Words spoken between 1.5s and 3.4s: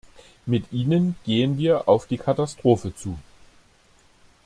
wir auf die Katastrophe zu.